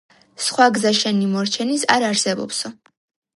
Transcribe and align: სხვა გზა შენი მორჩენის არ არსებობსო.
სხვა 0.45 0.65
გზა 0.77 0.93
შენი 0.99 1.27
მორჩენის 1.33 1.85
არ 1.97 2.07
არსებობსო. 2.09 2.73